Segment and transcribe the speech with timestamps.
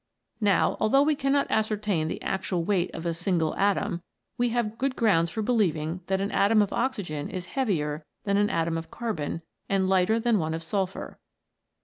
[0.41, 4.01] Now, although we cannot ascertain the actual weight of a single atom,
[4.35, 8.49] we have good grounds for believing that an atom of oxygen is heavier than an
[8.49, 11.19] atom of carbon and lighter than one of sulphur.